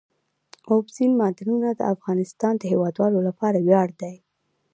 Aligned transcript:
اوبزین 0.71 1.11
معدنونه 1.19 1.69
د 1.75 1.81
افغانستان 1.93 2.53
د 2.57 2.63
هیوادوالو 2.71 3.19
لپاره 3.27 3.57
ویاړ 3.67 3.89
دی. 4.01 4.15